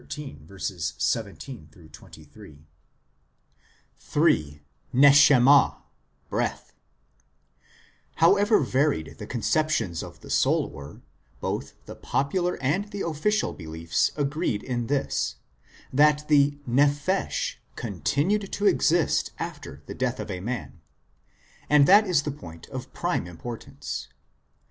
[0.09, 1.67] 17 23).
[1.77, 1.83] l
[4.01, 4.65] III.
[4.93, 5.77] "NESHAMAH,"
[6.27, 6.73] BREATH
[8.15, 11.01] However varied the conceptions of the soul were, 2
[11.39, 15.35] both the popular and the official beliefs agreed in this,
[15.93, 20.81] that the nephesh continued to exist after the death of a man;
[21.69, 24.07] and that is the point of prime importance.